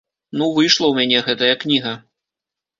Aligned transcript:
Ну 0.39 0.47
выйшла 0.55 0.85
ў 0.87 0.93
мяне 1.03 1.17
гэтая 1.29 1.53
кніга. 1.63 1.95